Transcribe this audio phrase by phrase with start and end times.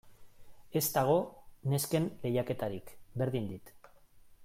[0.79, 1.17] Ez dago
[1.73, 2.91] nesken lehiaketarik,
[3.23, 3.75] berdin dit.